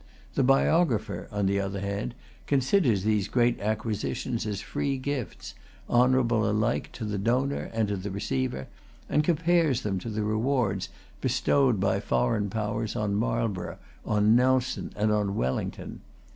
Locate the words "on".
1.31-1.45, 12.95-13.13, 14.03-14.35, 15.11-15.35